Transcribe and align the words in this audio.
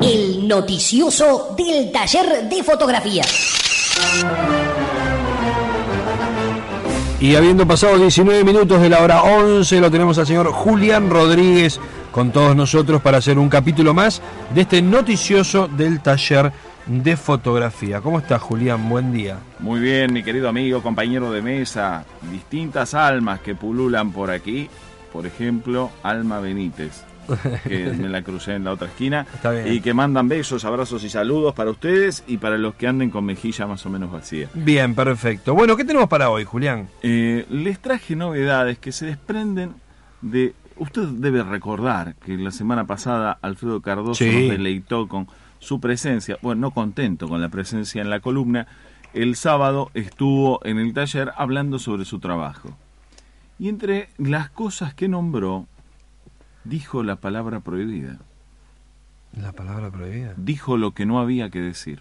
El 0.00 0.46
noticioso 0.46 1.54
del 1.56 1.90
taller 1.90 2.48
de 2.48 2.62
fotografía. 2.62 3.24
Y 7.18 7.34
habiendo 7.34 7.66
pasado 7.66 7.98
19 7.98 8.44
minutos 8.44 8.80
de 8.80 8.88
la 8.88 9.00
hora 9.00 9.22
11, 9.22 9.80
lo 9.80 9.90
tenemos 9.90 10.18
al 10.18 10.26
señor 10.26 10.52
Julián 10.52 11.10
Rodríguez 11.10 11.80
con 12.12 12.30
todos 12.30 12.54
nosotros 12.54 13.02
para 13.02 13.18
hacer 13.18 13.38
un 13.38 13.48
capítulo 13.48 13.94
más 13.94 14.22
de 14.54 14.60
este 14.60 14.80
noticioso 14.80 15.66
del 15.66 16.00
taller 16.00 16.52
de 16.86 17.16
fotografía. 17.16 18.00
¿Cómo 18.00 18.18
estás, 18.18 18.40
Julián? 18.42 18.88
Buen 18.88 19.12
día. 19.12 19.38
Muy 19.60 19.80
bien, 19.80 20.12
mi 20.12 20.22
querido 20.22 20.48
amigo, 20.48 20.82
compañero 20.82 21.30
de 21.30 21.42
mesa. 21.42 22.04
Distintas 22.30 22.94
almas 22.94 23.40
que 23.40 23.54
pululan 23.54 24.12
por 24.12 24.30
aquí. 24.30 24.68
Por 25.12 25.26
ejemplo, 25.26 25.90
Alma 26.02 26.40
Benítez, 26.40 27.04
que 27.68 27.84
me 27.98 28.08
la 28.08 28.22
crucé 28.22 28.54
en 28.54 28.64
la 28.64 28.72
otra 28.72 28.88
esquina. 28.88 29.26
Está 29.34 29.50
bien. 29.50 29.70
Y 29.72 29.80
que 29.80 29.92
mandan 29.94 30.26
besos, 30.28 30.64
abrazos 30.64 31.04
y 31.04 31.10
saludos 31.10 31.54
para 31.54 31.70
ustedes 31.70 32.24
y 32.26 32.38
para 32.38 32.56
los 32.56 32.74
que 32.74 32.86
anden 32.88 33.10
con 33.10 33.24
mejilla 33.26 33.66
más 33.66 33.84
o 33.84 33.90
menos 33.90 34.10
vacía. 34.10 34.48
Bien, 34.54 34.94
perfecto. 34.94 35.54
Bueno, 35.54 35.76
¿qué 35.76 35.84
tenemos 35.84 36.08
para 36.08 36.30
hoy, 36.30 36.44
Julián? 36.44 36.88
Eh, 37.02 37.46
les 37.50 37.78
traje 37.78 38.16
novedades 38.16 38.78
que 38.78 38.90
se 38.92 39.06
desprenden 39.06 39.74
de... 40.22 40.54
Usted 40.78 41.02
debe 41.02 41.42
recordar 41.42 42.14
que 42.24 42.36
la 42.38 42.50
semana 42.50 42.86
pasada 42.86 43.38
Alfredo 43.42 43.82
Cardoso 43.82 44.14
Sí. 44.24 44.30
nos 44.30 44.50
deleitó 44.56 45.06
con 45.06 45.28
su 45.62 45.78
presencia, 45.78 46.38
bueno, 46.42 46.62
no 46.62 46.70
contento 46.72 47.28
con 47.28 47.40
la 47.40 47.48
presencia 47.48 48.02
en 48.02 48.10
la 48.10 48.18
columna, 48.18 48.66
el 49.14 49.36
sábado 49.36 49.92
estuvo 49.94 50.58
en 50.66 50.78
el 50.80 50.92
taller 50.92 51.30
hablando 51.36 51.78
sobre 51.78 52.04
su 52.04 52.18
trabajo. 52.18 52.76
Y 53.60 53.68
entre 53.68 54.08
las 54.18 54.50
cosas 54.50 54.92
que 54.92 55.08
nombró, 55.08 55.68
dijo 56.64 57.04
la 57.04 57.14
palabra 57.14 57.60
prohibida, 57.60 58.18
La 59.40 59.52
palabra 59.52 59.88
prohibida. 59.90 60.34
dijo 60.36 60.76
lo 60.76 60.90
que 60.94 61.06
no 61.06 61.20
había 61.20 61.48
que 61.48 61.60
decir. 61.60 62.00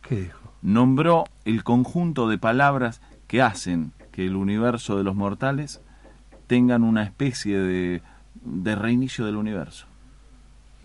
¿Qué 0.00 0.22
dijo? 0.22 0.40
nombró 0.62 1.24
el 1.44 1.64
conjunto 1.64 2.28
de 2.28 2.38
palabras 2.38 3.02
que 3.26 3.42
hacen 3.42 3.92
que 4.10 4.24
el 4.26 4.36
universo 4.36 4.96
de 4.96 5.04
los 5.04 5.14
mortales 5.16 5.82
tengan 6.46 6.82
una 6.82 7.02
especie 7.02 7.58
de, 7.58 8.02
de 8.42 8.74
reinicio 8.74 9.26
del 9.26 9.36
universo. 9.36 9.86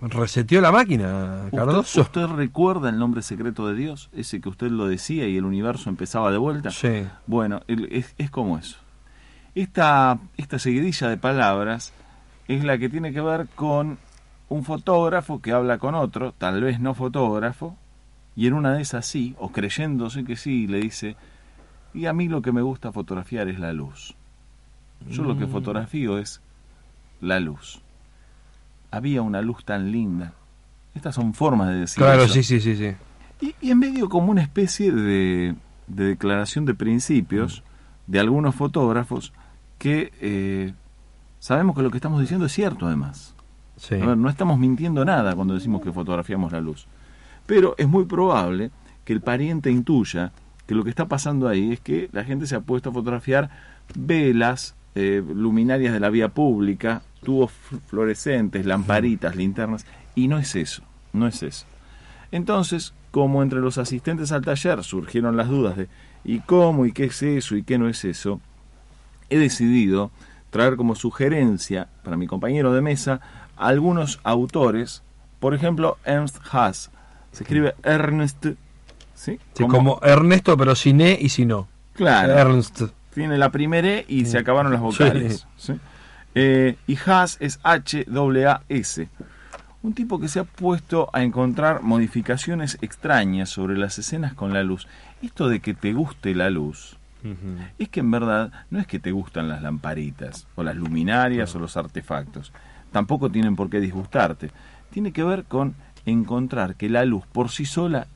¿Reseteó 0.10 0.62
la 0.62 0.72
máquina, 0.72 1.42
¿Usted, 1.46 1.58
Cardoso? 1.58 2.02
usted 2.02 2.28
recuerda 2.28 2.90
el 2.90 3.00
nombre 3.00 3.22
secreto 3.22 3.68
de 3.68 3.76
Dios? 3.76 4.10
Ese 4.14 4.40
que 4.40 4.50
usted 4.50 4.70
lo 4.70 4.88
decía 4.88 5.28
y 5.28 5.38
el 5.38 5.46
universo 5.46 5.90
empezaba 5.90 6.32
de 6.32 6.38
vuelta. 6.38 6.70
Sí. 6.70 7.06
Bueno, 7.26 7.62
es, 7.68 8.14
es 8.18 8.30
como 8.30 8.58
eso. 8.58 8.78
Esta, 9.56 10.20
esta 10.38 10.60
seguidilla 10.60 11.10
de 11.10 11.18
palabras 11.18 11.94
es 12.48 12.64
la 12.64 12.78
que 12.78 12.90
tiene 12.90 13.14
que 13.14 13.22
ver 13.22 13.48
con 13.56 13.98
un 14.50 14.64
fotógrafo 14.64 15.42
que 15.42 15.52
habla 15.52 15.80
con 15.80 15.96
otro, 15.96 16.34
tal 16.38 16.62
vez 16.62 16.80
no 16.80 16.94
fotógrafo, 16.94 17.76
y 18.36 18.48
en 18.48 18.54
una 18.54 18.74
de 18.74 18.82
esas 18.82 19.06
sí, 19.06 19.36
o 19.40 19.52
creyéndose 19.52 20.24
que 20.24 20.36
sí, 20.36 20.68
le 20.68 20.82
dice, 20.82 21.16
y 21.94 22.06
a 22.06 22.14
mí 22.14 22.28
lo 22.28 22.42
que 22.42 22.52
me 22.52 22.62
gusta 22.62 22.92
fotografiar 22.92 23.48
es 23.48 23.60
la 23.60 23.74
luz. 23.74 24.14
Yo 25.10 25.24
lo 25.24 25.38
que 25.38 25.48
fotografío 25.48 26.18
es 26.18 26.42
la 27.22 27.40
luz. 27.40 27.82
Había 28.96 29.22
una 29.22 29.42
luz 29.42 29.64
tan 29.66 29.92
linda. 29.92 30.34
Estas 30.94 31.16
son 31.16 31.34
formas 31.34 31.70
de 31.70 31.76
decir 31.82 31.98
Claro, 32.04 32.24
eso. 32.24 32.34
sí, 32.34 32.44
sí, 32.44 32.60
sí, 32.62 32.76
sí. 32.76 32.94
Y, 33.42 33.56
y 33.68 33.72
en 33.72 33.80
medio 33.80 34.08
como 34.10 34.32
una 34.32 34.42
especie 34.42 34.92
de, 34.92 35.56
de 35.88 36.04
declaración 36.06 36.66
de 36.66 36.74
principios 36.74 37.64
de 38.08 38.20
algunos 38.20 38.56
fotógrafos 38.56 39.34
que 39.78 40.14
eh, 40.22 40.74
sabemos 41.40 41.76
que 41.76 41.82
lo 41.82 41.92
que 41.92 41.98
estamos 41.98 42.22
diciendo 42.22 42.46
es 42.46 42.54
cierto 42.54 42.88
además. 42.88 43.36
Sí. 43.78 43.96
A 43.96 44.06
ver, 44.06 44.18
no 44.18 44.30
estamos 44.30 44.58
mintiendo 44.58 45.04
nada 45.04 45.36
cuando 45.36 45.54
decimos 45.54 45.82
que 45.82 45.92
fotografiamos 45.92 46.54
la 46.54 46.62
luz. 46.62 46.88
Pero 47.46 47.76
es 47.78 47.88
muy 47.90 48.06
probable 48.06 48.72
que 49.04 49.12
el 49.14 49.20
pariente 49.22 49.70
intuya 49.70 50.32
que 50.66 50.74
lo 50.74 50.84
que 50.84 50.90
está 50.90 51.08
pasando 51.08 51.48
ahí 51.48 51.74
es 51.74 51.80
que 51.82 52.10
la 52.14 52.24
gente 52.24 52.48
se 52.48 52.56
ha 52.56 52.62
puesto 52.62 52.90
a 52.90 52.94
fotografiar 52.94 53.50
velas, 53.96 54.76
eh, 54.96 55.24
luminarias 55.36 55.94
de 55.94 56.00
la 56.00 56.10
vía 56.10 56.30
pública, 56.30 57.02
tubos 57.24 57.52
fl- 57.52 57.80
fluorescentes, 57.88 58.66
lamparitas, 58.66 59.36
linternas, 59.36 59.86
y 60.16 60.28
no 60.28 60.38
es 60.40 60.56
eso, 60.56 60.84
no 61.14 61.28
es 61.28 61.44
eso. 61.44 61.66
Entonces, 62.32 62.94
como 63.12 63.44
entre 63.44 63.60
los 63.60 63.78
asistentes 63.78 64.32
al 64.32 64.44
taller 64.44 64.84
surgieron 64.84 65.38
las 65.38 65.48
dudas 65.50 65.78
de 65.78 65.88
¿y 66.24 66.40
cómo? 66.40 66.86
¿y 66.86 66.92
qué 66.92 67.06
es 67.06 67.22
eso? 67.24 67.56
¿y 67.56 67.64
qué 67.64 67.78
no 67.78 67.88
es 67.88 68.04
eso? 68.06 68.42
He 69.30 69.38
decidido 69.38 70.12
traer 70.50 70.76
como 70.76 70.96
sugerencia 70.96 71.88
para 72.04 72.18
mi 72.18 72.28
compañero 72.28 72.74
de 72.74 72.82
mesa 72.82 73.22
algunos 73.58 74.20
autores, 74.24 75.02
por 75.40 75.54
ejemplo, 75.54 75.98
Ernst 76.06 76.38
Haas. 76.52 76.92
Se 77.32 77.44
escribe 77.44 77.76
Ernst, 77.84 78.46
¿sí? 79.14 79.40
Sí, 79.54 79.64
como 79.68 80.00
Ernesto, 80.02 80.56
pero 80.58 80.76
sin 80.76 81.02
E 81.02 81.18
y 81.20 81.30
sin 81.30 81.52
O. 81.52 81.68
Claro. 81.94 82.34
Ernst. 82.34 82.82
Tiene 83.16 83.38
la 83.38 83.50
primera 83.50 83.88
E 83.88 84.06
y 84.10 84.26
se 84.26 84.38
acabaron 84.38 84.74
las 84.74 84.82
vocales. 84.82 85.48
¿sí? 85.56 85.74
Eh, 86.36 86.76
y 86.86 86.98
Haas 86.98 87.38
es 87.40 87.62
H-A-S. 87.64 89.08
Un 89.82 89.94
tipo 89.94 90.20
que 90.20 90.28
se 90.28 90.40
ha 90.40 90.44
puesto 90.44 91.10
a 91.14 91.24
encontrar 91.24 91.82
modificaciones 91.82 92.78
extrañas 92.82 93.50
sobre 93.50 93.78
las 93.78 93.98
escenas 93.98 94.34
con 94.34 94.52
la 94.52 94.64
luz. 94.64 94.88
Esto 95.22 95.48
de 95.48 95.62
que 95.62 95.74
te 95.74 95.94
guste 95.94 96.36
la 96.36 96.50
luz, 96.50 96.98
es 97.80 97.90
que 97.90 98.02
en 98.02 98.12
verdad 98.12 98.52
no 98.70 98.80
es 98.80 98.86
que 98.86 99.00
te 99.00 99.12
gustan 99.12 99.48
las 99.48 99.62
lamparitas, 99.62 100.48
o 100.56 100.64
las 100.64 100.76
luminarias, 100.76 101.56
o 101.56 101.60
los 101.60 101.78
artefactos. 101.78 102.52
Tampoco 102.92 103.32
tienen 103.32 103.56
por 103.56 103.70
qué 103.70 103.80
disgustarte. 103.80 104.52
Tiene 104.92 105.12
que 105.12 105.24
ver 105.24 105.46
con 105.46 105.76
encontrar 106.06 106.76
que 106.76 106.90
la 106.90 107.06
luz 107.06 107.26
por 107.32 107.50
sí 107.50 107.66
sola 107.66 108.08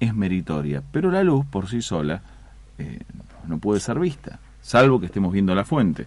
es 0.00 0.14
meritoria, 0.14 0.82
pero 0.92 1.10
la 1.10 1.24
luz 1.24 1.46
por 1.46 1.68
sí 1.68 1.80
sola 1.80 2.22
eh, 2.78 3.00
no 3.48 3.58
puede 3.58 3.80
ser 3.80 3.98
vista, 3.98 4.38
salvo 4.62 4.98
que 4.98 5.06
estemos 5.06 5.32
viendo 5.32 5.54
la 5.54 5.64
fuente. 5.64 6.06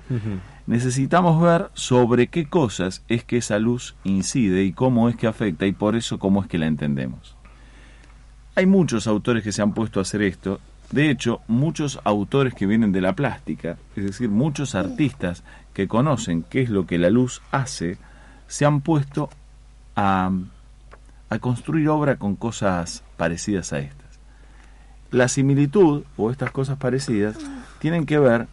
Necesitamos 0.65 1.41
ver 1.41 1.69
sobre 1.73 2.27
qué 2.27 2.47
cosas 2.47 3.03
es 3.07 3.23
que 3.23 3.37
esa 3.37 3.59
luz 3.59 3.95
incide 4.03 4.63
y 4.63 4.73
cómo 4.73 5.09
es 5.09 5.15
que 5.15 5.27
afecta 5.27 5.65
y 5.65 5.71
por 5.71 5.95
eso 5.95 6.19
cómo 6.19 6.41
es 6.41 6.47
que 6.47 6.57
la 6.57 6.65
entendemos. 6.65 7.35
Hay 8.55 8.65
muchos 8.65 9.05
autores 9.05 9.43
que 9.43 9.51
se 9.51 9.61
han 9.61 9.73
puesto 9.73 9.99
a 9.99 10.01
hacer 10.01 10.23
esto, 10.23 10.59
de 10.91 11.09
hecho 11.11 11.41
muchos 11.47 11.99
autores 12.03 12.53
que 12.53 12.65
vienen 12.65 12.91
de 12.91 13.01
la 13.01 13.13
plástica, 13.13 13.77
es 13.95 14.03
decir, 14.03 14.29
muchos 14.29 14.73
artistas 14.73 15.43
que 15.73 15.87
conocen 15.87 16.43
qué 16.43 16.63
es 16.63 16.69
lo 16.69 16.87
que 16.87 16.97
la 16.97 17.11
luz 17.11 17.41
hace, 17.51 17.97
se 18.47 18.65
han 18.65 18.81
puesto 18.81 19.29
a, 19.95 20.31
a 21.29 21.39
construir 21.39 21.89
obra 21.89 22.15
con 22.15 22.35
cosas 22.35 23.03
parecidas 23.15 23.73
a 23.73 23.79
estas. 23.79 24.06
La 25.11 25.27
similitud 25.27 26.03
o 26.17 26.31
estas 26.31 26.51
cosas 26.51 26.77
parecidas 26.77 27.37
tienen 27.79 28.05
que 28.05 28.19
ver 28.19 28.47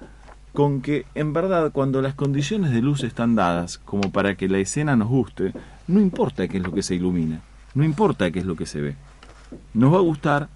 con 0.52 0.82
que 0.82 1.04
en 1.16 1.32
verdad 1.32 1.72
cuando 1.72 2.00
las 2.00 2.14
condiciones 2.14 2.70
de 2.70 2.80
luz 2.80 3.02
están 3.02 3.34
dadas 3.34 3.78
como 3.78 4.12
para 4.12 4.36
que 4.36 4.48
la 4.48 4.58
escena 4.58 4.94
nos 4.94 5.08
guste, 5.08 5.52
no 5.88 6.00
importa 6.00 6.46
qué 6.46 6.58
es 6.58 6.62
lo 6.62 6.72
que 6.72 6.82
se 6.82 6.94
ilumina, 6.94 7.40
no 7.74 7.82
importa 7.82 8.30
qué 8.30 8.38
es 8.38 8.46
lo 8.46 8.54
que 8.54 8.66
se 8.66 8.80
ve. 8.80 8.94
Nos 9.72 9.92
va 9.92 9.98
a 9.98 10.02
gustar 10.02 10.48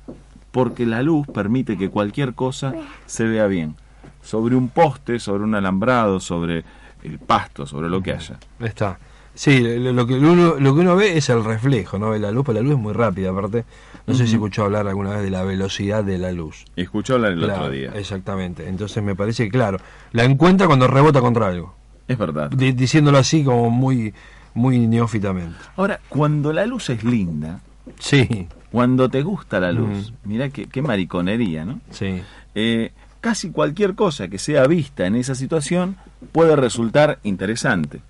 porque 0.53 0.87
la 0.87 1.03
luz 1.03 1.27
permite 1.27 1.77
que 1.77 1.91
cualquier 1.91 2.35
cosa 2.35 2.75
se 3.07 3.25
vea 3.25 3.47
bien. 3.49 3.75
Sobre 4.23 4.55
un 4.55 4.69
poste, 4.69 5.19
sobre 5.19 5.43
un 5.45 5.55
alambrado, 5.55 6.21
sobre 6.21 6.65
el 7.03 7.19
pasto, 7.19 7.67
sobre 7.67 7.89
lo 7.89 8.03
que 8.03 8.13
haya. 8.13 8.39
Está. 8.61 8.99
Sí, 9.39 9.61
lo, 9.61 9.93
lo 9.93 10.05
que 10.05 10.15
uno, 10.15 10.57
lo 10.59 10.75
que 10.75 10.81
uno 10.81 10.97
ve 10.97 11.17
es 11.17 11.29
el 11.29 11.45
reflejo, 11.45 11.97
¿no? 11.97 12.11
De 12.13 12.19
la 12.19 12.33
luz, 12.33 12.43
pero 12.45 12.55
la 12.59 12.63
luz 12.65 12.73
es 12.73 12.79
muy 12.81 12.93
rápida, 12.93 13.31
aparte. 13.31 13.65
No 14.05 14.15
sé 14.15 14.27
si 14.27 14.35
escuchó 14.35 14.65
hablar 14.65 14.89
alguna 14.89 15.11
vez 15.11 15.23
de 15.23 15.31
la 15.31 15.45
velocidad 15.45 16.03
de 16.03 16.19
la 16.19 16.33
luz. 16.33 16.65
Escuchó 16.75 17.15
hablar 17.15 17.33
el 17.33 17.39
Claro, 17.45 17.61
otro 17.63 17.71
día. 17.73 17.93
Exactamente. 17.95 18.69
Entonces 18.69 19.01
me 19.01 19.15
parece 19.15 19.45
que, 19.45 19.51
claro, 19.51 19.79
la 20.11 20.25
encuentra 20.25 20.67
cuando 20.67 20.89
rebota 20.89 21.21
contra 21.21 21.47
algo. 21.47 21.73
Es 22.09 22.19
verdad. 22.19 22.51
Di- 22.51 22.73
diciéndolo 22.73 23.19
así 23.19 23.45
como 23.45 23.71
muy, 23.71 24.13
muy 24.55 24.89
neófitamente. 24.89 25.55
Ahora, 25.77 26.01
cuando 26.09 26.53
la 26.53 26.67
luz 26.67 26.91
es 26.91 27.05
linda, 27.05 27.61
Sí, 28.01 28.49
cuando 28.73 29.09
te 29.09 29.23
gusta 29.23 29.61
la 29.61 29.71
luz, 29.71 30.13
mira 30.25 30.49
qué, 30.49 30.67
qué 30.67 30.83
mariconería, 30.83 31.65
¿no? 31.65 31.81
sí. 31.91 32.23
Eh, 32.57 32.91
casi 33.21 33.51
cualquier 33.51 33.95
cosa 33.95 34.27
que 34.29 34.39
sea 34.39 34.67
vista 34.67 35.07
en 35.07 35.15
esa 35.15 35.35
situación 35.37 35.97
puede 36.33 36.57
resultar 36.57 37.19
interesante. 37.23 38.01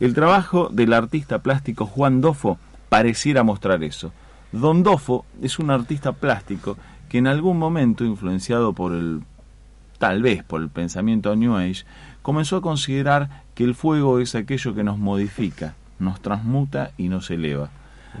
El 0.00 0.14
trabajo 0.14 0.68
del 0.70 0.92
artista 0.92 1.40
plástico 1.40 1.86
Juan 1.86 2.20
Dofo 2.20 2.58
pareciera 2.88 3.42
mostrar 3.42 3.82
eso. 3.82 4.12
Don 4.52 4.82
Dofo 4.82 5.24
es 5.42 5.58
un 5.58 5.70
artista 5.70 6.12
plástico 6.12 6.76
que 7.08 7.18
en 7.18 7.26
algún 7.26 7.58
momento, 7.58 8.04
influenciado 8.04 8.72
por 8.72 8.92
el, 8.92 9.22
tal 9.98 10.22
vez 10.22 10.44
por 10.44 10.60
el 10.62 10.68
pensamiento 10.68 11.34
New 11.34 11.56
Age, 11.56 11.84
comenzó 12.22 12.56
a 12.56 12.62
considerar 12.62 13.42
que 13.54 13.64
el 13.64 13.74
fuego 13.74 14.20
es 14.20 14.34
aquello 14.34 14.74
que 14.74 14.84
nos 14.84 14.98
modifica, 14.98 15.74
nos 15.98 16.20
transmuta 16.20 16.92
y 16.96 17.08
nos 17.08 17.30
eleva. 17.30 17.70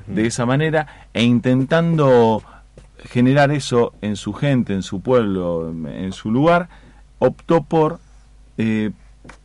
De 0.08 0.26
esa 0.26 0.44
manera, 0.44 1.08
e 1.12 1.22
intentando 1.22 2.42
generar 3.04 3.52
eso 3.52 3.92
en 4.00 4.16
su 4.16 4.32
gente, 4.32 4.74
en 4.74 4.82
su 4.82 5.00
pueblo, 5.00 5.70
en 5.70 6.12
su 6.12 6.30
lugar, 6.30 6.68
optó 7.18 7.62
por 7.62 8.00
eh, 8.58 8.90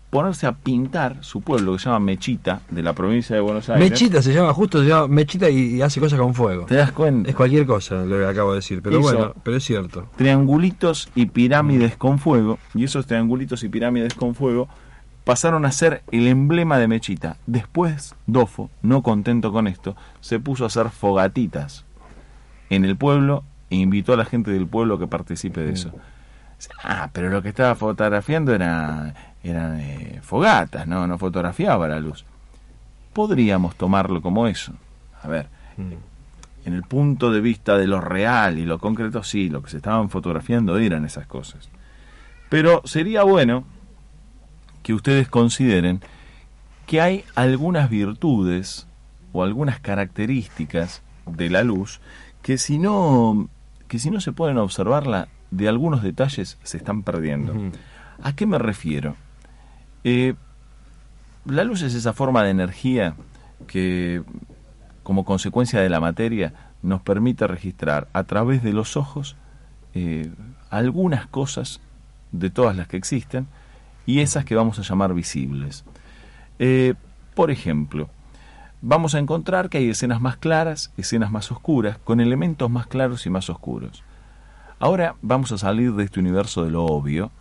ponerse 0.09 0.47
a 0.47 0.53
pintar 0.53 1.23
su 1.23 1.41
pueblo, 1.41 1.73
que 1.73 1.79
se 1.79 1.85
llama 1.85 1.99
Mechita, 1.99 2.61
de 2.69 2.81
la 2.81 2.93
provincia 2.93 3.35
de 3.35 3.41
Buenos 3.41 3.69
Aires. 3.69 3.89
Mechita 3.91 4.21
se 4.21 4.33
llama 4.33 4.53
justo, 4.53 4.81
se 4.81 4.89
llama 4.89 5.07
Mechita 5.07 5.49
y, 5.49 5.81
hace 5.81 5.99
cosas 5.99 6.19
con 6.19 6.33
fuego. 6.33 6.65
¿Te 6.65 6.75
das 6.75 6.91
cuenta? 6.91 7.29
Es 7.29 7.35
cualquier 7.35 7.65
cosa 7.65 8.03
lo 8.05 8.17
que 8.17 8.25
acabo 8.25 8.51
de 8.51 8.57
decir, 8.57 8.81
pero 8.81 8.99
Hizo- 8.99 9.01
bueno, 9.15 9.33
pero 9.43 9.57
es 9.57 9.63
cierto. 9.63 10.07
triangulitos 10.15 11.09
y 11.15 11.27
pirámides 11.27 11.95
con 11.95 12.17
fuego, 12.19 12.57
y 12.73 12.83
esos 12.85 13.05
triangulitos 13.05 13.63
y 13.63 13.69
pirámides 13.69 14.13
con 14.15 14.33
fuego 14.35 14.67
pasaron 15.25 15.63
a 15.65 15.71
ser 15.71 16.01
el 16.11 16.27
emblema 16.27 16.79
de 16.79 16.87
Mechita. 16.87 17.37
Después, 17.45 18.15
Dofo, 18.25 18.71
no 18.81 19.03
contento 19.03 19.51
con 19.51 19.67
esto, 19.67 19.95
se 20.21 20.39
puso 20.39 20.63
a 20.63 20.67
hacer 20.67 20.89
fogatitas 20.89 21.85
en 22.71 22.83
el 22.83 22.95
pueblo 22.95 23.43
e 23.69 23.75
invitó 23.75 24.13
a 24.13 24.17
la 24.17 24.25
gente 24.25 24.49
del 24.49 24.65
pueblo 24.65 24.95
a 24.95 24.99
que 24.99 25.05
participe 25.07 25.61
de 25.61 25.73
eso. 25.73 25.91
Ah, 26.83 27.09
pero 27.13 27.29
lo 27.29 27.41
que 27.41 27.49
estaba 27.49 27.75
fotografiando 27.75 28.53
era, 28.53 29.13
eran 29.43 29.79
eh, 29.79 30.19
fogatas, 30.21 30.87
¿no? 30.87 31.07
No 31.07 31.17
fotografiaba 31.17 31.87
la 31.87 31.99
luz. 31.99 32.25
Podríamos 33.13 33.75
tomarlo 33.75 34.21
como 34.21 34.47
eso. 34.47 34.73
A 35.21 35.27
ver, 35.27 35.47
en 35.77 36.73
el 36.73 36.83
punto 36.83 37.31
de 37.31 37.41
vista 37.41 37.77
de 37.77 37.87
lo 37.87 38.01
real 38.01 38.57
y 38.57 38.65
lo 38.65 38.79
concreto, 38.79 39.23
sí, 39.23 39.49
lo 39.49 39.61
que 39.63 39.69
se 39.69 39.77
estaban 39.77 40.09
fotografiando 40.09 40.77
eran 40.77 41.05
esas 41.05 41.25
cosas. 41.25 41.69
Pero 42.49 42.81
sería 42.85 43.23
bueno 43.23 43.63
que 44.83 44.93
ustedes 44.93 45.27
consideren 45.27 46.01
que 46.85 47.01
hay 47.01 47.23
algunas 47.35 47.89
virtudes 47.89 48.87
o 49.31 49.43
algunas 49.43 49.79
características 49.79 51.01
de 51.27 51.49
la 51.49 51.63
luz 51.63 51.99
que 52.41 52.57
si 52.57 52.79
no 52.79 53.49
que 53.87 53.99
si 53.99 54.09
no 54.09 54.21
se 54.21 54.31
pueden 54.31 54.57
observarla 54.57 55.27
de 55.51 55.67
algunos 55.67 56.01
detalles 56.01 56.57
se 56.63 56.77
están 56.77 57.03
perdiendo. 57.03 57.53
¿A 58.21 58.35
qué 58.35 58.45
me 58.45 58.57
refiero? 58.57 59.15
Eh, 60.03 60.35
la 61.45 61.63
luz 61.63 61.81
es 61.81 61.93
esa 61.93 62.13
forma 62.13 62.43
de 62.43 62.51
energía 62.51 63.15
que, 63.67 64.23
como 65.03 65.25
consecuencia 65.25 65.81
de 65.81 65.89
la 65.89 65.99
materia, 65.99 66.53
nos 66.81 67.01
permite 67.01 67.47
registrar 67.47 68.07
a 68.13 68.23
través 68.23 68.63
de 68.63 68.73
los 68.73 68.97
ojos 68.97 69.35
eh, 69.93 70.31
algunas 70.69 71.27
cosas 71.27 71.81
de 72.31 72.49
todas 72.49 72.75
las 72.75 72.87
que 72.87 72.97
existen 72.97 73.47
y 74.05 74.19
esas 74.19 74.45
que 74.45 74.55
vamos 74.55 74.79
a 74.79 74.83
llamar 74.83 75.13
visibles. 75.13 75.83
Eh, 76.59 76.93
por 77.35 77.51
ejemplo, 77.51 78.09
vamos 78.81 79.15
a 79.15 79.19
encontrar 79.19 79.69
que 79.69 79.79
hay 79.79 79.89
escenas 79.89 80.21
más 80.21 80.37
claras, 80.37 80.91
escenas 80.97 81.31
más 81.31 81.51
oscuras, 81.51 81.97
con 81.97 82.19
elementos 82.19 82.69
más 82.69 82.87
claros 82.87 83.25
y 83.25 83.29
más 83.29 83.49
oscuros. 83.49 84.03
Ahora 84.79 85.15
vamos 85.21 85.51
a 85.51 85.57
salir 85.57 85.93
de 85.93 86.05
este 86.05 86.19
universo 86.19 86.63
de 86.63 86.71
lo 86.71 86.85
obvio 86.85 87.31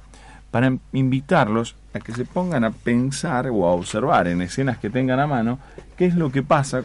para 0.51 0.77
invitarlos 0.93 1.77
a 1.95 2.01
que 2.01 2.13
se 2.13 2.25
pongan 2.25 2.65
a 2.65 2.71
pensar 2.71 3.49
o 3.49 3.67
a 3.67 3.73
observar 3.73 4.29
en 4.29 4.43
escenas 4.43 4.79
que 4.79 4.91
tengan 4.91 5.21
a 5.21 5.27
mano 5.27 5.59
qué 5.97 6.07
es 6.07 6.15
lo 6.15 6.33
que 6.33 6.43
pasa 6.43 6.85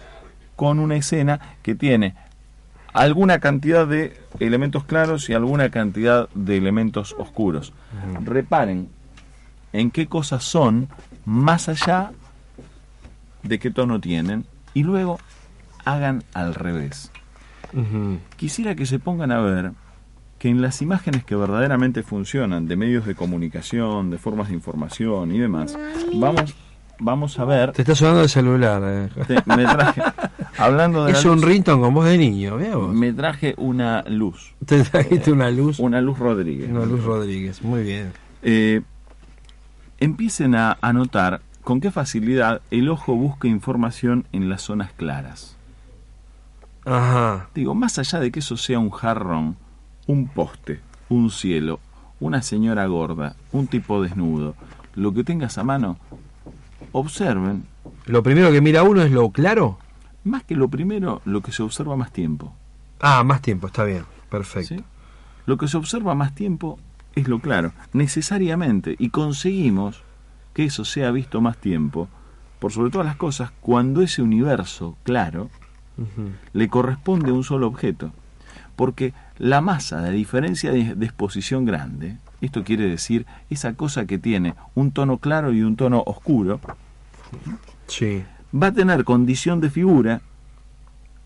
con 0.55 0.79
una 0.79 0.95
escena 0.95 1.39
que 1.61 1.75
tiene 1.75 2.15
alguna 2.93 3.39
cantidad 3.39 3.87
de 3.87 4.15
elementos 4.39 4.83
claros 4.83 5.29
y 5.29 5.33
alguna 5.33 5.69
cantidad 5.69 6.29
de 6.35 6.57
elementos 6.57 7.15
oscuros. 7.17 7.73
Reparen 8.23 8.89
en 9.71 9.91
qué 9.91 10.07
cosas 10.07 10.43
son 10.43 10.87
más 11.25 11.69
allá 11.69 12.11
de 13.41 13.59
qué 13.59 13.71
tono 13.71 13.99
tienen 13.99 14.45
y 14.73 14.83
luego 14.83 15.19
hagan 15.85 16.23
al 16.33 16.53
revés. 16.53 17.11
Quisiera 18.35 18.75
que 18.75 18.85
se 18.85 18.99
pongan 18.99 19.31
a 19.31 19.39
ver 19.39 19.71
que 20.43 20.49
en 20.49 20.61
las 20.61 20.81
imágenes 20.81 21.23
que 21.23 21.37
verdaderamente 21.37 22.03
funcionan 22.03 22.67
de 22.67 22.75
medios 22.75 23.05
de 23.05 23.15
comunicación, 23.15 24.09
de 24.09 24.17
formas 24.17 24.49
de 24.49 24.55
información 24.55 25.33
y 25.33 25.39
demás, 25.39 25.77
vamos, 26.13 26.53
vamos 26.99 27.39
a 27.39 27.45
ver. 27.45 27.71
Te 27.71 27.83
está 27.83 27.95
sonando 27.95 28.23
el 28.23 28.27
celular. 28.27 28.81
eh. 28.85 29.09
Te- 29.25 29.41
me 29.45 29.63
traje, 29.63 30.01
hablando 30.57 31.05
de 31.05 31.13
Es 31.13 31.23
un 31.23 31.41
rington 31.41 31.79
con 31.79 31.93
voz 31.93 32.07
de 32.07 32.17
niño, 32.17 32.57
vea 32.57 32.75
vos. 32.75 32.93
me 32.93 33.13
traje 33.13 33.53
una 33.55 34.03
luz, 34.09 34.53
Te 34.65 34.83
trajiste 34.83 35.31
una 35.31 35.49
luz, 35.49 35.79
una 35.79 36.01
luz 36.01 36.19
Rodríguez. 36.19 36.69
una 36.69 36.83
luz 36.85 37.01
Rodríguez, 37.05 37.61
muy 37.61 37.81
bien. 37.83 38.11
Eh, 38.41 38.81
empiecen 40.01 40.55
a, 40.55 40.77
a 40.81 40.91
notar 40.91 41.39
con 41.63 41.79
qué 41.79 41.89
facilidad 41.89 42.61
el 42.69 42.89
ojo 42.89 43.15
busca 43.15 43.47
información 43.47 44.25
en 44.33 44.49
las 44.49 44.61
zonas 44.63 44.91
claras. 44.91 45.55
Ajá. 46.83 47.47
Digo, 47.55 47.73
más 47.75 47.97
allá 47.97 48.19
de 48.19 48.29
que 48.29 48.39
eso 48.39 48.57
sea 48.57 48.79
un 48.79 48.89
jarrón, 48.89 49.55
un 50.07 50.27
poste, 50.27 50.79
un 51.09 51.29
cielo, 51.29 51.79
una 52.19 52.41
señora 52.41 52.85
gorda, 52.87 53.35
un 53.51 53.67
tipo 53.67 54.01
desnudo, 54.01 54.55
lo 54.95 55.13
que 55.13 55.23
tengas 55.23 55.57
a 55.57 55.63
mano, 55.63 55.97
observen, 56.91 57.65
Lo 58.05 58.21
primero 58.23 58.51
que 58.51 58.61
mira 58.61 58.83
uno 58.83 59.01
es 59.01 59.11
lo 59.11 59.29
claro. 59.31 59.77
más 60.23 60.43
que 60.43 60.55
lo 60.55 60.67
primero, 60.69 61.21
lo 61.25 61.41
que 61.41 61.51
se 61.51 61.63
observa 61.63 61.95
más 61.95 62.11
tiempo. 62.11 62.53
Ah, 62.99 63.23
más 63.23 63.41
tiempo, 63.41 63.67
está 63.67 63.83
bien. 63.83 64.05
Perfecto. 64.29 64.75
¿sí? 64.75 64.83
Lo 65.45 65.57
que 65.57 65.67
se 65.67 65.77
observa 65.77 66.15
más 66.15 66.33
tiempo 66.35 66.79
es 67.15 67.27
lo 67.27 67.39
claro, 67.39 67.73
necesariamente, 67.93 68.95
y 68.97 69.09
conseguimos 69.09 70.01
que 70.53 70.65
eso 70.65 70.85
sea 70.85 71.11
visto 71.11 71.41
más 71.41 71.57
tiempo, 71.57 72.07
por 72.59 72.71
sobre 72.71 72.91
todas 72.91 73.05
las 73.07 73.17
cosas, 73.17 73.51
cuando 73.61 74.01
ese 74.01 74.21
universo 74.21 74.95
claro 75.03 75.49
le 76.53 76.69
corresponde 76.69 77.29
a 77.31 77.33
un 77.33 77.43
solo 77.43 77.67
objeto. 77.67 78.11
Porque 78.75 79.13
la 79.37 79.61
masa, 79.61 80.01
de 80.01 80.11
diferencia 80.11 80.71
de, 80.71 80.95
de 80.95 81.05
exposición 81.05 81.65
grande, 81.65 82.17
esto 82.41 82.63
quiere 82.63 82.87
decir 82.89 83.25
esa 83.49 83.73
cosa 83.73 84.05
que 84.05 84.17
tiene 84.17 84.55
un 84.75 84.91
tono 84.91 85.17
claro 85.17 85.51
y 85.53 85.61
un 85.61 85.75
tono 85.75 86.03
oscuro, 86.05 86.59
Sí. 87.87 88.23
va 88.53 88.67
a 88.67 88.71
tener 88.73 89.03
condición 89.03 89.59
de 89.61 89.69
figura 89.69 90.21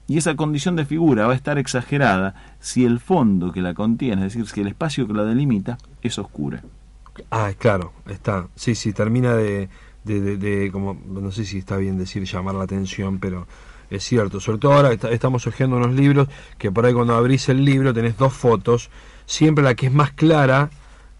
y 0.07 0.17
esa 0.17 0.35
condición 0.35 0.75
de 0.75 0.85
figura 0.85 1.27
va 1.27 1.33
a 1.33 1.35
estar 1.35 1.57
exagerada 1.57 2.35
si 2.59 2.85
el 2.85 2.99
fondo 2.99 3.51
que 3.51 3.61
la 3.61 3.73
contiene, 3.73 4.25
es 4.25 4.33
decir, 4.33 4.47
si 4.47 4.61
el 4.61 4.67
espacio 4.67 5.05
que 5.07 5.13
la 5.13 5.23
delimita 5.25 5.77
es 6.01 6.17
oscura. 6.17 6.61
Ah, 7.31 7.51
claro, 7.57 7.93
está. 8.07 8.47
Sí, 8.55 8.75
sí, 8.75 8.93
termina 8.93 9.33
de, 9.33 9.69
de, 10.05 10.21
de- 10.21 10.37
de 10.37 10.71
como, 10.71 10.93
no 11.07 11.31
sé 11.31 11.43
si 11.45 11.57
está 11.57 11.77
bien 11.77 11.97
decir 11.97 12.23
llamar 12.23 12.55
la 12.55 12.63
atención, 12.63 13.19
pero 13.19 13.47
es 13.89 14.03
cierto. 14.03 14.39
Sobre 14.39 14.59
todo 14.59 14.73
ahora 14.73 14.93
estamos 14.93 15.43
surgiendo 15.43 15.77
unos 15.77 15.93
libros 15.93 16.27
que 16.57 16.71
por 16.71 16.85
ahí 16.85 16.93
cuando 16.93 17.15
abrís 17.15 17.49
el 17.49 17.63
libro 17.63 17.93
tenés 17.93 18.17
dos 18.17 18.33
fotos, 18.33 18.89
siempre 19.25 19.63
la 19.63 19.75
que 19.75 19.87
es 19.87 19.93
más 19.93 20.11
clara, 20.11 20.69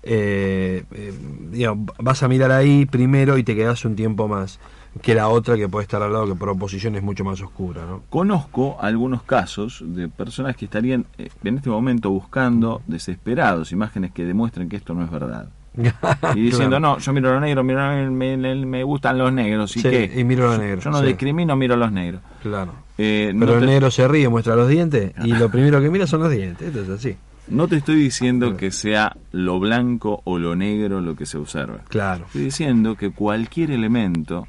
eh, 0.04 0.84
eh, 0.92 1.14
digamos, 1.52 1.94
vas 2.00 2.24
a 2.24 2.28
mirar 2.28 2.52
ahí 2.52 2.86
primero 2.86 3.38
y 3.38 3.44
te 3.44 3.56
quedas 3.56 3.84
un 3.86 3.96
tiempo 3.96 4.28
más 4.28 4.60
que 5.02 5.14
la 5.14 5.28
otra 5.28 5.56
que 5.56 5.70
puede 5.70 5.84
estar 5.84 6.02
al 6.02 6.12
lado 6.12 6.28
que 6.28 6.36
por 6.36 6.50
oposición 6.50 6.96
es 6.96 7.04
mucho 7.04 7.24
más 7.24 7.42
oscura, 7.42 7.86
¿no? 7.86 8.04
Conozco 8.10 8.78
algunos 8.80 9.24
casos 9.24 9.84
de 9.86 10.08
personas 10.08 10.56
que 10.56 10.66
estarían 10.66 11.06
eh, 11.18 11.30
en 11.44 11.58
este 11.58 11.70
momento 11.70 12.10
buscando 12.10 12.82
desesperados 12.88 13.72
imágenes 13.72 14.12
que 14.12 14.26
demuestren 14.26 14.70
que 14.70 14.78
esto 14.78 14.94
no 14.94 15.04
es 15.04 15.12
verdad. 15.12 15.50
Y 16.36 16.42
diciendo, 16.42 16.78
Claro. 16.78 16.96
no, 16.96 16.98
yo 17.00 17.14
miro 17.14 17.32
los 17.34 17.42
negros, 17.42 17.64
miro, 17.66 18.12
me, 18.12 18.36
me- 18.38 18.66
me 18.66 18.84
gustan 18.84 19.18
los 19.18 19.32
negros. 19.32 19.76
¿Y 19.78 19.82
Sí, 19.82 19.90
qué? 19.90 20.12
y 20.16 20.24
miro 20.24 20.48
los 20.48 20.58
Yo- 20.58 20.62
negros, 20.64 20.84
Yo 20.84 20.90
no 20.92 21.00
sí. 21.02 21.06
discrimino, 21.08 21.56
miro 21.56 21.76
los 21.76 21.92
negros. 21.92 22.22
Claro. 22.42 22.74
Eh, 22.98 23.32
no, 23.36 23.46
Pero 23.46 23.60
el 23.60 23.66
negro 23.68 23.92
se 23.92 24.08
ríe, 24.08 24.28
muestra 24.28 24.56
los 24.56 24.68
dientes 24.68 25.14
y 25.24 25.28
lo 25.34 25.50
primero 25.52 25.80
que 25.80 25.90
mira 25.92 26.08
son 26.08 26.22
los 26.22 26.32
dientes. 26.32 26.68
Esto 26.68 26.82
es 26.82 26.90
así. 26.90 27.16
no 27.50 27.68
te 27.68 27.76
estoy 27.78 27.96
diciendo 27.96 28.58
que 28.58 28.72
sea 28.72 29.16
lo 29.32 29.60
blanco 29.60 30.22
o 30.26 30.38
lo 30.40 30.56
negro 30.56 31.00
lo 31.00 31.16
que 31.16 31.26
se 31.28 31.38
observa. 31.38 31.78
Claro. 31.90 32.26
Estoy 32.26 32.42
diciendo 32.46 32.96
que 32.96 33.12
cualquier 33.12 33.70
elemento, 33.72 34.48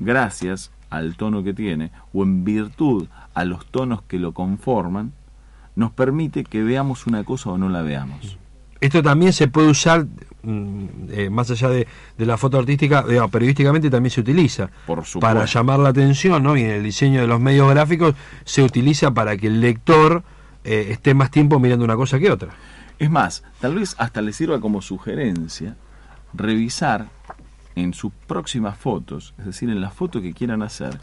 gracias 0.00 0.72
al 0.90 1.16
tono 1.16 1.42
que 1.42 1.54
tiene, 1.54 1.90
o 2.12 2.22
en 2.22 2.44
virtud 2.44 3.06
a 3.34 3.44
los 3.44 3.66
tonos 3.66 4.02
que 4.02 4.18
lo 4.18 4.32
conforman, 4.32 5.12
nos 5.76 5.92
permite 5.92 6.44
que 6.44 6.62
veamos 6.62 7.06
una 7.06 7.24
cosa 7.24 7.50
o 7.50 7.58
no 7.58 7.68
la 7.68 7.82
veamos. 7.82 8.36
Esto 8.80 9.02
también 9.02 9.32
se 9.32 9.48
puede 9.48 9.68
usar, 9.68 10.06
eh, 10.44 11.30
más 11.30 11.50
allá 11.50 11.68
de, 11.68 11.86
de 12.18 12.26
la 12.26 12.36
foto 12.36 12.58
artística, 12.58 13.02
digamos, 13.02 13.30
periodísticamente 13.30 13.90
también 13.90 14.10
se 14.10 14.20
utiliza. 14.20 14.70
Por. 14.86 15.04
Para 15.20 15.44
llamar 15.44 15.78
la 15.78 15.90
atención, 15.90 16.42
¿no? 16.42 16.56
Y 16.56 16.62
en 16.62 16.70
el 16.70 16.82
diseño 16.82 17.20
de 17.20 17.26
los 17.26 17.40
medios 17.40 17.68
gráficos 17.70 18.14
se 18.44 18.62
utiliza 18.62 19.12
para 19.12 19.36
que 19.36 19.46
el 19.46 19.60
lector 19.60 20.22
eh, 20.64 20.88
esté 20.90 21.14
más 21.14 21.30
tiempo 21.30 21.58
mirando 21.58 21.84
una 21.84 21.96
cosa 21.96 22.18
que 22.18 22.30
otra. 22.30 22.50
Es 22.98 23.10
más, 23.10 23.42
tal 23.60 23.76
vez 23.76 23.94
hasta 23.98 24.22
le 24.22 24.32
sirva 24.32 24.60
como 24.60 24.82
sugerencia 24.82 25.76
revisar 26.34 27.08
en 27.74 27.94
sus 27.94 28.12
próximas 28.26 28.76
fotos, 28.76 29.34
es 29.38 29.46
decir, 29.46 29.70
en 29.70 29.80
la 29.80 29.90
foto 29.90 30.20
que 30.20 30.34
quieran 30.34 30.62
hacer, 30.62 31.00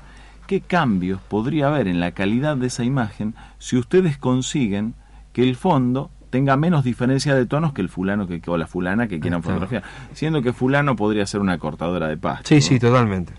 qué 0.48 0.62
cambios 0.62 1.20
podría 1.22 1.68
haber 1.68 1.88
en 1.88 2.00
la 2.00 2.12
calidad 2.12 2.58
de 2.58 2.68
esa 2.68 2.84
imagen 2.84 3.36
si 3.58 3.78
ustedes 3.78 4.18
consiguen 4.18 4.96
que 5.34 5.44
el 5.44 5.56
fondo 5.56 6.10
tenga 6.30 6.56
menos 6.58 6.84
diferencia 6.84 7.34
de 7.36 7.46
tonos 7.46 7.74
que 7.74 7.82
el 7.82 7.90
fulano 7.90 8.28
que, 8.28 8.42
o 8.48 8.58
la 8.58 8.68
fulana 8.68 9.08
que 9.08 9.20
quieran 9.20 9.42
Claro. 9.42 9.60
fotografiar, 9.60 9.84
siendo 10.14 10.42
que 10.42 10.54
fulano 10.54 10.96
podría 10.96 11.26
ser 11.26 11.42
una 11.42 11.58
cortadora 11.58 12.08
de 12.08 12.18
pasto, 12.18 12.48
Sí, 12.50 12.62
sí, 12.62 12.80
totalmente. 12.80 13.34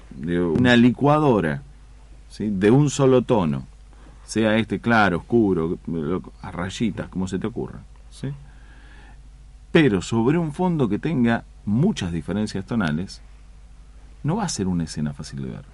una 0.59 0.76
licuadora 0.76 1.62
¿sí? 2.28 2.49
de 2.50 2.70
un 2.70 2.90
solo 2.90 3.23
tono, 3.23 3.64
sea 4.25 4.56
este 4.56 4.80
claro, 4.80 5.18
oscuro, 5.18 5.78
a 6.42 6.50
rayitas, 6.50 7.09
como 7.09 7.26
se 7.28 7.38
te 7.38 7.47
ocurra. 7.47 7.80
¿sí? 8.11 8.28
Pero 9.73 10.02
sobre 10.02 10.37
un 10.38 10.52
fondo 10.52 10.88
que 10.88 10.99
tenga 10.99 11.44
muchas 11.64 12.12
diferencias 12.12 12.64
tonales, 12.66 13.20
no 14.25 14.37
va 14.37 14.44
a 14.44 14.49
ser 14.49 14.66
una 14.66 14.85
escena 14.85 15.12
fácil 15.12 15.42
de 15.42 15.49
ver. 15.50 15.64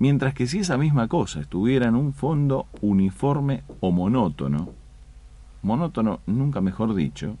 Mientras 0.00 0.34
que 0.34 0.46
si 0.48 0.58
esa 0.58 0.76
misma 0.76 1.06
cosa 1.06 1.40
estuviera 1.40 1.86
en 1.86 1.94
un 1.94 2.12
fondo 2.12 2.66
uniforme 2.80 3.62
o 3.80 3.92
monótono, 3.92 4.70
monótono 5.64 6.20
nunca 6.26 6.60
mejor 6.60 6.94
dicho, 6.94 7.36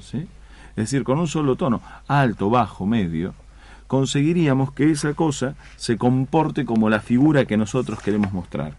¿sí? 0.00 0.28
es 0.70 0.76
decir, 0.76 1.04
con 1.04 1.18
un 1.18 1.28
solo 1.28 1.56
tono, 1.56 1.80
alto, 2.06 2.50
bajo, 2.50 2.86
medio, 2.86 3.34
conseguiríamos 3.86 4.72
que 4.72 4.90
esa 4.90 5.14
cosa 5.14 5.54
se 5.76 5.96
comporte 5.96 6.64
como 6.64 6.90
la 6.90 7.00
figura 7.00 7.44
que 7.44 7.56
nosotros 7.56 8.00
queremos 8.00 8.32
mostrar. 8.32 8.74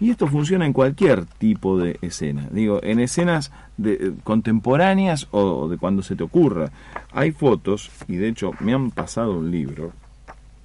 Y 0.00 0.10
esto 0.10 0.26
funciona 0.26 0.66
en 0.66 0.72
cualquier 0.72 1.24
tipo 1.24 1.78
de 1.78 1.98
escena. 2.02 2.46
Digo, 2.50 2.80
en 2.82 3.00
escenas 3.00 3.50
de, 3.76 3.92
eh, 3.94 4.12
contemporáneas 4.24 5.26
o 5.30 5.68
de 5.68 5.78
cuando 5.78 6.02
se 6.02 6.16
te 6.16 6.22
ocurra. 6.22 6.70
Hay 7.12 7.32
fotos, 7.32 7.90
y 8.06 8.16
de 8.16 8.28
hecho 8.28 8.52
me 8.60 8.74
han 8.74 8.90
pasado 8.90 9.38
un 9.38 9.50
libro 9.50 9.92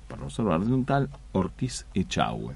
para 0.07 0.23
observar, 0.23 0.61
de 0.61 0.73
un 0.73 0.85
tal 0.85 1.09
Ortiz 1.31 1.85
Echagüe. 1.93 2.53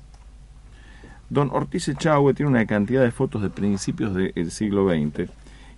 Don 1.30 1.50
Ortiz 1.52 1.88
Echagüe 1.90 2.34
tiene 2.34 2.52
una 2.52 2.66
cantidad 2.66 3.04
de 3.04 3.12
fotos 3.12 3.42
de 3.42 3.50
principios 3.50 4.14
del 4.14 4.52
siglo 4.52 4.90
XX, 4.90 5.30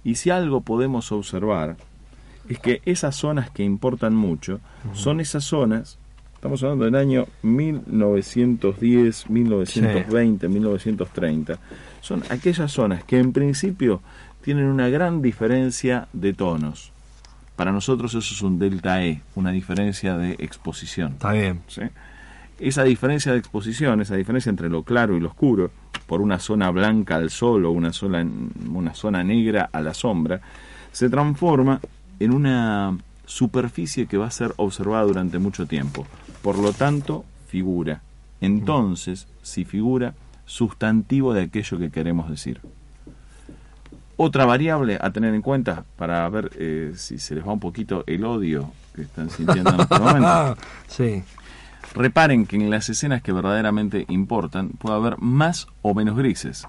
y 0.03 0.15
si 0.15 0.29
algo 0.29 0.61
podemos 0.61 1.11
observar 1.11 1.77
es 2.47 2.59
que 2.59 2.81
esas 2.85 3.15
zonas 3.15 3.49
que 3.49 3.63
importan 3.63 4.15
mucho 4.15 4.59
son 4.93 5.19
esas 5.19 5.43
zonas, 5.43 5.99
estamos 6.33 6.63
hablando 6.63 6.85
del 6.85 6.95
año 6.95 7.27
1910, 7.43 9.29
1920, 9.29 10.47
1930, 10.47 11.59
son 12.01 12.23
aquellas 12.29 12.71
zonas 12.71 13.03
que 13.03 13.19
en 13.19 13.33
principio 13.33 14.01
tienen 14.41 14.65
una 14.65 14.89
gran 14.89 15.21
diferencia 15.21 16.07
de 16.13 16.33
tonos. 16.33 16.91
Para 17.55 17.71
nosotros 17.71 18.15
eso 18.15 18.33
es 18.33 18.41
un 18.41 18.57
delta 18.57 19.03
E, 19.05 19.21
una 19.35 19.51
diferencia 19.51 20.17
de 20.17 20.31
exposición. 20.39 21.13
Está 21.13 21.33
bien. 21.33 21.61
Esa 22.59 22.83
diferencia 22.83 23.31
de 23.31 23.39
exposición, 23.39 24.01
esa 24.01 24.15
diferencia 24.15 24.49
entre 24.49 24.69
lo 24.69 24.83
claro 24.83 25.15
y 25.15 25.19
lo 25.19 25.29
oscuro, 25.29 25.71
por 26.05 26.21
una 26.21 26.39
zona 26.39 26.69
blanca 26.71 27.15
al 27.15 27.29
sol 27.29 27.65
o 27.65 27.71
una, 27.71 27.91
una 28.73 28.93
zona 28.93 29.23
negra 29.23 29.69
a 29.71 29.81
la 29.81 29.93
sombra, 29.93 30.41
se 30.91 31.09
transforma 31.09 31.79
en 32.19 32.33
una 32.33 32.97
superficie 33.25 34.07
que 34.07 34.17
va 34.17 34.27
a 34.27 34.31
ser 34.31 34.53
observada 34.57 35.03
durante 35.03 35.39
mucho 35.39 35.67
tiempo. 35.67 36.05
Por 36.41 36.57
lo 36.57 36.73
tanto, 36.73 37.23
figura. 37.47 38.01
Entonces, 38.41 39.27
si 39.41 39.65
figura, 39.65 40.13
sustantivo 40.45 41.33
de 41.33 41.43
aquello 41.43 41.77
que 41.77 41.91
queremos 41.91 42.29
decir. 42.29 42.59
Otra 44.17 44.45
variable 44.45 44.97
a 44.99 45.11
tener 45.11 45.33
en 45.33 45.41
cuenta 45.41 45.85
para 45.95 46.27
ver 46.27 46.51
eh, 46.55 46.93
si 46.95 47.19
se 47.19 47.35
les 47.35 47.47
va 47.47 47.53
un 47.53 47.59
poquito 47.59 48.03
el 48.07 48.25
odio 48.25 48.71
que 48.93 49.03
están 49.03 49.29
sintiendo 49.29 49.69
en 49.69 49.79
este 49.79 49.99
momento. 49.99 50.57
sí. 50.87 51.23
Reparen 51.93 52.45
que 52.45 52.55
en 52.55 52.69
las 52.69 52.89
escenas 52.89 53.21
que 53.21 53.31
verdaderamente 53.31 54.05
importan 54.09 54.69
puede 54.69 54.95
haber 54.95 55.19
más 55.19 55.67
o 55.81 55.93
menos 55.93 56.15
grises. 56.15 56.67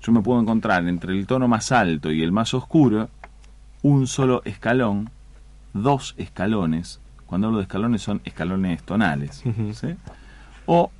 Yo 0.00 0.12
me 0.12 0.22
puedo 0.22 0.40
encontrar 0.40 0.86
entre 0.88 1.12
el 1.12 1.26
tono 1.26 1.46
más 1.46 1.72
alto 1.72 2.10
y 2.10 2.22
el 2.22 2.32
más 2.32 2.54
oscuro 2.54 3.08
un 3.82 4.06
solo 4.06 4.42
escalón, 4.44 5.10
dos 5.72 6.14
escalones, 6.18 7.00
cuando 7.26 7.48
hablo 7.48 7.58
de 7.58 7.64
escalones 7.64 8.02
son 8.02 8.20
escalones 8.24 8.82
tonales, 8.82 9.42
o 10.66 10.90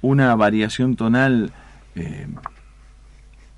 una 0.00 0.34
variación 0.36 0.96
tonal 0.96 1.52
eh, 1.94 2.26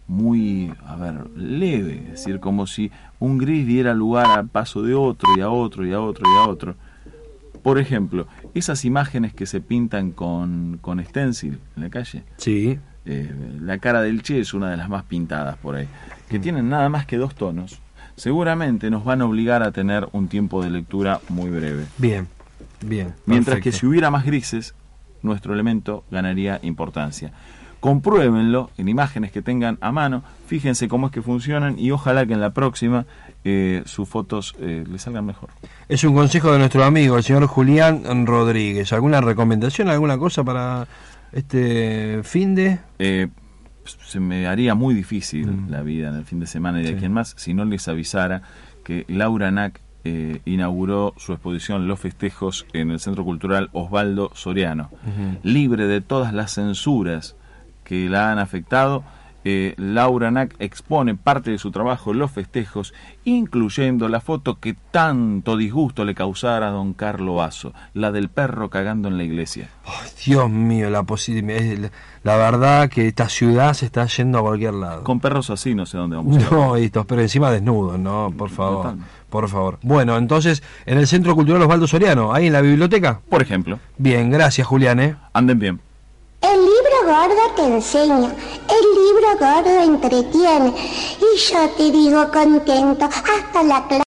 muy, 0.06 0.72
a 0.86 0.96
ver, 0.96 1.30
leve, 1.36 2.02
es 2.04 2.10
decir, 2.10 2.40
como 2.40 2.66
si 2.66 2.90
un 3.20 3.38
gris 3.38 3.66
diera 3.66 3.94
lugar 3.94 4.26
al 4.26 4.48
paso 4.48 4.82
de 4.82 4.94
otro 4.94 5.28
y 5.36 5.40
a 5.40 5.50
otro 5.50 5.86
y 5.86 5.92
a 5.92 6.00
otro 6.00 6.24
y 6.26 6.36
a 6.36 6.48
otro. 6.50 6.74
Por 7.62 7.78
ejemplo, 7.78 8.26
esas 8.54 8.84
imágenes 8.84 9.34
que 9.34 9.46
se 9.46 9.60
pintan 9.60 10.12
con, 10.12 10.78
con 10.80 11.04
stencil 11.04 11.58
en 11.76 11.82
la 11.82 11.90
calle. 11.90 12.24
Sí. 12.36 12.78
Eh, 13.06 13.32
la 13.60 13.78
cara 13.78 14.02
del 14.02 14.22
Che 14.22 14.40
es 14.40 14.54
una 14.54 14.70
de 14.70 14.76
las 14.76 14.88
más 14.88 15.04
pintadas 15.04 15.56
por 15.56 15.74
ahí, 15.74 15.88
que 16.28 16.38
mm. 16.38 16.42
tienen 16.42 16.68
nada 16.68 16.88
más 16.88 17.06
que 17.06 17.16
dos 17.16 17.34
tonos 17.34 17.80
seguramente 18.20 18.90
nos 18.90 19.02
van 19.02 19.22
a 19.22 19.24
obligar 19.24 19.62
a 19.62 19.72
tener 19.72 20.06
un 20.12 20.28
tiempo 20.28 20.62
de 20.62 20.68
lectura 20.68 21.20
muy 21.30 21.48
breve. 21.48 21.86
Bien, 21.96 22.28
bien. 22.82 23.14
Mientras 23.24 23.60
que 23.60 23.72
si 23.72 23.86
hubiera 23.86 24.10
más 24.10 24.26
grises, 24.26 24.74
nuestro 25.22 25.54
elemento 25.54 26.04
ganaría 26.10 26.60
importancia. 26.62 27.32
Compruébenlo 27.80 28.70
en 28.76 28.88
imágenes 28.88 29.32
que 29.32 29.40
tengan 29.40 29.78
a 29.80 29.90
mano, 29.90 30.22
fíjense 30.46 30.86
cómo 30.86 31.06
es 31.06 31.12
que 31.12 31.22
funcionan 31.22 31.78
y 31.78 31.90
ojalá 31.90 32.26
que 32.26 32.34
en 32.34 32.40
la 32.40 32.50
próxima 32.50 33.06
eh, 33.42 33.82
sus 33.86 34.06
fotos 34.06 34.54
eh, 34.60 34.84
les 34.86 35.02
salgan 35.02 35.24
mejor. 35.24 35.48
Es 35.88 36.04
un 36.04 36.14
consejo 36.14 36.52
de 36.52 36.58
nuestro 36.58 36.84
amigo, 36.84 37.16
el 37.16 37.22
señor 37.22 37.46
Julián 37.46 38.26
Rodríguez. 38.26 38.92
¿Alguna 38.92 39.22
recomendación, 39.22 39.88
alguna 39.88 40.18
cosa 40.18 40.44
para 40.44 40.86
este 41.32 42.20
fin 42.22 42.54
de? 42.54 42.78
Eh, 42.98 43.28
se 43.84 44.20
me 44.20 44.46
haría 44.46 44.74
muy 44.74 44.94
difícil 44.94 45.46
mm. 45.46 45.70
la 45.70 45.82
vida 45.82 46.08
en 46.08 46.16
el 46.16 46.24
fin 46.24 46.40
de 46.40 46.46
semana 46.46 46.80
y 46.80 46.84
de 46.84 46.96
quien 46.96 47.12
más 47.12 47.34
si 47.38 47.54
no 47.54 47.64
les 47.64 47.88
avisara 47.88 48.42
que 48.84 49.04
Laura 49.08 49.50
Nack 49.50 49.80
eh, 50.04 50.40
inauguró 50.44 51.14
su 51.16 51.32
exposición 51.32 51.88
Los 51.88 52.00
Festejos 52.00 52.66
en 52.72 52.90
el 52.90 53.00
Centro 53.00 53.24
Cultural 53.24 53.68
Osvaldo 53.72 54.30
Soriano, 54.34 54.90
libre 55.42 55.86
de 55.86 56.00
todas 56.00 56.32
las 56.32 56.54
censuras 56.54 57.36
que 57.90 58.08
la 58.08 58.30
han 58.30 58.38
afectado 58.38 59.02
eh, 59.44 59.74
Laura 59.78 60.30
Nack 60.30 60.54
expone 60.60 61.16
parte 61.16 61.50
de 61.50 61.58
su 61.58 61.72
trabajo 61.72 62.12
Los 62.12 62.30
Festejos, 62.30 62.94
incluyendo 63.24 64.08
la 64.08 64.20
foto 64.20 64.60
que 64.60 64.76
tanto 64.92 65.56
disgusto 65.56 66.04
le 66.04 66.14
causara 66.14 66.68
a 66.68 66.70
don 66.70 66.92
Carlo 66.92 67.34
Vaso, 67.34 67.72
la 67.92 68.12
del 68.12 68.28
perro 68.28 68.70
cagando 68.70 69.08
en 69.08 69.16
la 69.16 69.24
iglesia. 69.24 69.68
Dios 70.24 70.48
mío, 70.48 70.88
la, 70.88 71.04
la 72.22 72.36
verdad 72.36 72.88
que 72.88 73.08
esta 73.08 73.28
ciudad 73.28 73.72
se 73.74 73.86
está 73.86 74.06
yendo 74.06 74.38
a 74.38 74.42
cualquier 74.42 74.74
lado. 74.74 75.02
Con 75.02 75.18
perros 75.18 75.50
así 75.50 75.74
no 75.74 75.84
sé 75.84 75.98
dónde 75.98 76.16
vamos 76.16 76.36
a. 76.36 76.50
No, 76.50 76.76
estos, 76.76 77.06
pero 77.06 77.20
encima 77.20 77.50
desnudos, 77.50 77.98
no, 77.98 78.32
por 78.36 78.50
favor. 78.50 78.94
Por 79.30 79.48
favor. 79.48 79.78
Bueno, 79.82 80.16
entonces, 80.16 80.62
en 80.86 80.98
el 80.98 81.08
Centro 81.08 81.34
Cultural 81.34 81.62
Osvaldo 81.62 81.88
Soriano, 81.88 82.32
ahí 82.32 82.48
en 82.48 82.52
la 82.52 82.60
biblioteca. 82.60 83.20
Por 83.28 83.42
ejemplo. 83.42 83.78
Bien, 83.96 84.30
gracias 84.30 84.66
Julián, 84.66 85.00
¿eh? 85.00 85.16
Anden 85.32 85.58
bien. 85.58 85.89
Gordo 87.04 87.54
te 87.56 87.62
enseña, 87.62 88.30
el 88.68 88.86
libro 88.94 89.28
gordo 89.38 89.70
entretiene 89.82 90.72
y 91.18 91.38
yo 91.38 91.70
te 91.76 91.90
digo 91.90 92.30
contento 92.30 93.06
hasta 93.06 93.62
la 93.62 93.86
clase. 93.88 93.90